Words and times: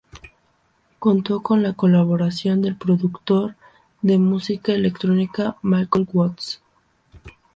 Contó 0.97 1.43
con 1.43 1.61
la 1.61 1.73
colaboración 1.73 2.63
del 2.63 2.75
productor 2.75 3.55
de 4.01 4.17
música 4.17 4.73
electrónica 4.73 5.57
Michael 5.61 6.07
Woods. 6.11 6.59